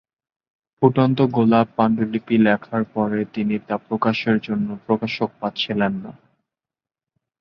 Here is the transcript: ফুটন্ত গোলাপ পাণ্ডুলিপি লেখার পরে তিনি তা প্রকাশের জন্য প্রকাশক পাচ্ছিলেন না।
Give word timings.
ফুটন্ত 0.77 1.17
গোলাপ 1.31 1.67
পাণ্ডুলিপি 1.75 2.35
লেখার 2.37 2.83
পরে 2.93 3.19
তিনি 3.33 3.55
তা 3.67 3.75
প্রকাশের 3.87 4.37
জন্য 4.39 4.67
প্রকাশক 4.85 5.29
পাচ্ছিলেন 5.39 5.93
না। 6.03 6.11